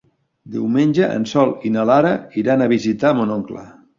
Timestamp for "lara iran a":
1.91-2.71